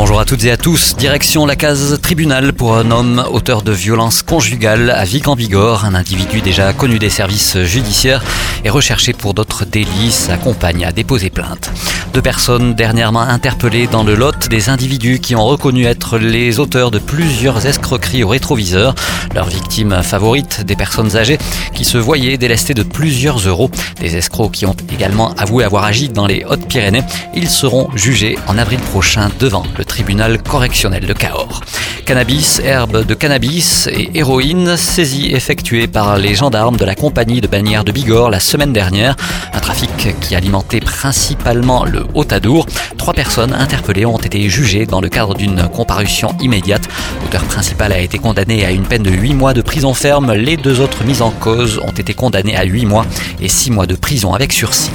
Bonjour 0.00 0.20
à 0.20 0.24
toutes 0.24 0.44
et 0.44 0.52
à 0.52 0.56
tous. 0.56 0.94
Direction 0.94 1.44
la 1.44 1.56
case 1.56 1.98
tribunal 2.00 2.52
pour 2.52 2.76
un 2.76 2.92
homme 2.92 3.24
auteur 3.32 3.62
de 3.62 3.72
violences 3.72 4.22
conjugales 4.22 4.90
à 4.90 5.04
Vic-en-Bigorre. 5.04 5.84
Un 5.84 5.96
individu 5.96 6.40
déjà 6.40 6.72
connu 6.72 7.00
des 7.00 7.10
services 7.10 7.58
judiciaires 7.64 8.22
et 8.64 8.70
recherché 8.70 9.12
pour 9.12 9.34
d'autres 9.34 9.64
délits. 9.64 10.12
Sa 10.12 10.36
compagne 10.36 10.84
a 10.84 10.92
déposé 10.92 11.30
plainte. 11.30 11.72
Deux 12.14 12.22
personnes 12.22 12.74
dernièrement 12.74 13.22
interpellées 13.22 13.88
dans 13.88 14.04
le 14.04 14.14
lot 14.14 14.48
des 14.48 14.68
individus 14.68 15.18
qui 15.18 15.34
ont 15.34 15.44
reconnu 15.44 15.84
être 15.84 16.16
les 16.16 16.60
auteurs 16.60 16.92
de 16.92 17.00
plusieurs 17.00 17.66
escroqueries 17.66 18.22
au 18.22 18.28
rétroviseur. 18.28 18.94
Leurs 19.34 19.48
victimes 19.48 20.02
favorites, 20.02 20.64
des 20.64 20.76
personnes 20.76 21.16
âgées 21.16 21.38
qui 21.74 21.84
se 21.84 21.98
voyaient 21.98 22.38
délestées 22.38 22.74
de 22.74 22.84
plusieurs 22.84 23.38
euros. 23.48 23.70
Des 24.00 24.16
escrocs 24.16 24.52
qui 24.52 24.64
ont 24.64 24.76
également 24.92 25.34
avoué 25.34 25.64
avoir 25.64 25.84
agi 25.84 26.08
dans 26.08 26.26
les 26.26 26.44
Hautes-Pyrénées. 26.44 27.02
Ils 27.34 27.50
seront 27.50 27.88
jugés 27.96 28.38
en 28.46 28.58
avril 28.58 28.78
prochain 28.78 29.28
devant 29.40 29.64
le 29.76 29.84
tribunal 29.88 30.40
correctionnel 30.42 31.06
de 31.06 31.12
Cahors. 31.12 31.60
Cannabis, 32.04 32.60
herbe 32.64 33.04
de 33.04 33.14
cannabis 33.14 33.88
et 33.88 34.10
héroïne 34.14 34.76
saisie 34.76 35.34
effectuée 35.34 35.88
par 35.88 36.16
les 36.16 36.34
gendarmes 36.34 36.76
de 36.76 36.84
la 36.84 36.94
compagnie 36.94 37.40
de 37.40 37.46
bannière 37.46 37.84
de 37.84 37.92
Bigorre 37.92 38.30
la 38.30 38.40
semaine 38.40 38.72
dernière. 38.72 39.16
Un 39.52 39.60
trafic 39.60 39.90
qui 40.20 40.34
alimentait 40.34 40.80
principalement 40.80 41.84
le 41.84 42.04
Haut-Adour. 42.14 42.66
Trois 42.96 43.12
personnes 43.12 43.52
interpellées 43.52 44.06
ont 44.06 44.18
été 44.18 44.48
jugées 44.48 44.86
dans 44.86 45.00
le 45.00 45.08
cadre 45.08 45.34
d'une 45.34 45.68
comparution 45.68 46.34
immédiate. 46.40 46.88
L'auteur 47.22 47.44
principal 47.44 47.92
a 47.92 47.98
été 47.98 48.18
condamné 48.18 48.64
à 48.64 48.70
une 48.70 48.86
peine 48.86 49.02
de 49.02 49.10
8 49.10 49.34
mois 49.34 49.52
de 49.52 49.60
prison 49.60 49.92
ferme. 49.92 50.32
Les 50.32 50.56
deux 50.56 50.80
autres 50.80 51.04
mises 51.04 51.22
en 51.22 51.30
cause 51.30 51.78
ont 51.82 51.90
été 51.90 52.14
condamnées 52.14 52.56
à 52.56 52.64
8 52.64 52.86
mois 52.86 53.06
et 53.40 53.48
6 53.48 53.70
mois 53.70 53.86
de 53.86 53.96
prison 53.96 54.32
avec 54.32 54.52
sursis. 54.52 54.90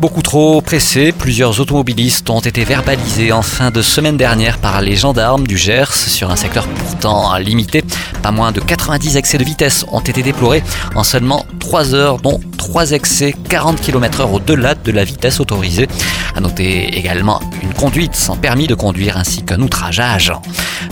Beaucoup 0.00 0.22
trop 0.22 0.60
pressés, 0.60 1.10
plusieurs 1.10 1.58
automobilistes 1.60 2.30
ont 2.30 2.38
été 2.38 2.62
verbalisés 2.62 3.32
en 3.32 3.42
fin 3.42 3.72
de 3.72 3.82
semaine 3.82 4.16
dernière 4.16 4.58
par 4.58 4.80
les 4.80 4.94
gendarmes 4.94 5.44
du 5.44 5.58
Gers 5.58 5.92
sur 5.92 6.30
un 6.30 6.36
secteur 6.36 6.68
pourtant 6.68 7.36
limité. 7.38 7.82
Pas 8.22 8.30
moins 8.30 8.52
de 8.52 8.60
90 8.60 9.16
excès 9.16 9.38
de 9.38 9.44
vitesse 9.44 9.84
ont 9.90 9.98
été 9.98 10.22
déplorés 10.22 10.62
en 10.94 11.02
seulement 11.02 11.46
3 11.58 11.96
heures, 11.96 12.18
dont 12.18 12.40
3 12.58 12.92
excès 12.92 13.34
40 13.48 13.80
km/h 13.80 14.32
au-delà 14.32 14.76
de 14.76 14.92
la 14.92 15.02
vitesse 15.02 15.40
autorisée. 15.40 15.88
À 16.36 16.40
noter 16.40 16.96
également 16.96 17.40
conduite 17.78 18.16
sans 18.16 18.36
permis 18.36 18.66
de 18.66 18.74
conduire 18.74 19.16
ainsi 19.16 19.44
qu'un 19.44 19.60
outrage 19.60 20.00
à 20.00 20.12
agent. 20.12 20.42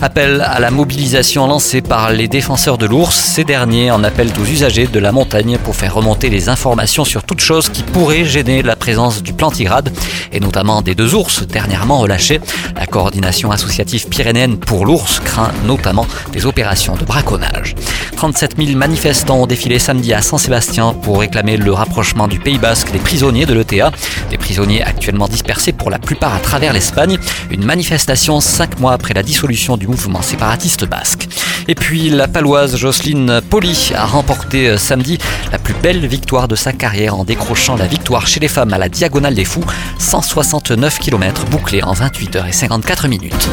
Appel 0.01 0.39
à 0.39 0.61
la 0.61 0.71
mobilisation 0.71 1.45
lancée 1.45 1.81
par 1.81 2.11
les 2.11 2.29
défenseurs 2.29 2.77
de 2.77 2.85
l'ours. 2.85 3.13
Ces 3.13 3.43
derniers 3.43 3.91
en 3.91 4.05
appellent 4.05 4.31
aux 4.41 4.45
usagers 4.45 4.87
de 4.87 4.99
la 4.99 5.11
montagne 5.11 5.57
pour 5.57 5.75
faire 5.75 5.93
remonter 5.95 6.29
les 6.29 6.47
informations 6.47 7.03
sur 7.03 7.23
toute 7.23 7.41
chose 7.41 7.67
qui 7.67 7.83
pourrait 7.83 8.23
gêner 8.23 8.63
la 8.63 8.77
présence 8.77 9.21
du 9.21 9.33
plantigrade 9.33 9.91
et 10.31 10.39
notamment 10.39 10.81
des 10.81 10.95
deux 10.95 11.15
ours 11.15 11.43
dernièrement 11.43 11.99
relâchés. 11.99 12.41
La 12.75 12.85
coordination 12.85 13.51
associative 13.51 14.07
pyrénéenne 14.07 14.57
pour 14.57 14.85
l'ours 14.85 15.19
craint 15.19 15.51
notamment 15.65 16.07
des 16.31 16.45
opérations 16.45 16.95
de 16.95 17.03
braconnage. 17.03 17.75
37 18.15 18.55
000 18.57 18.77
manifestants 18.77 19.41
ont 19.41 19.47
défilé 19.47 19.79
samedi 19.79 20.13
à 20.13 20.21
Saint-Sébastien 20.21 20.93
pour 20.93 21.19
réclamer 21.19 21.57
le 21.57 21.71
rapprochement 21.71 22.27
du 22.27 22.39
Pays 22.39 22.57
Basque 22.57 22.91
des 22.91 22.99
prisonniers 22.99 23.45
de 23.45 23.53
l'ETA, 23.53 23.91
des 24.29 24.37
prisonniers 24.37 24.81
actuellement 24.81 25.27
dispersés 25.27 25.71
pour 25.71 25.89
la 25.89 25.99
plupart 25.99 26.33
à 26.33 26.39
travers 26.39 26.73
l'Espagne. 26.73 27.17
Une 27.51 27.63
manifestation 27.63 28.39
cinq 28.39 28.79
mois 28.79 28.93
après 28.93 29.13
la 29.13 29.23
dissolution 29.23 29.77
du 29.77 29.87
mouvement 29.87 30.21
séparatiste 30.21 30.85
basque. 30.85 31.27
Et 31.67 31.75
puis 31.75 32.09
la 32.09 32.27
paloise 32.27 32.75
Jocelyne 32.77 33.41
Poli 33.49 33.91
a 33.95 34.05
remporté 34.05 34.69
euh, 34.69 34.77
samedi 34.77 35.17
la 35.51 35.59
plus 35.59 35.73
belle 35.73 36.05
victoire 36.05 36.47
de 36.47 36.55
sa 36.55 36.71
carrière 36.71 37.15
en 37.15 37.23
décrochant 37.23 37.75
la 37.75 37.87
victoire 37.87 38.27
chez 38.27 38.39
les 38.39 38.47
femmes 38.47 38.73
à 38.73 38.77
la 38.77 38.89
Diagonale 38.89 39.35
des 39.35 39.45
Fous, 39.45 39.65
169 40.21 40.99
km 40.99 41.45
bouclés 41.45 41.83
en 41.83 41.93
28 41.93 42.35
h 42.37 42.47
et 42.47 42.51
54 42.51 43.07
minutes. 43.07 43.49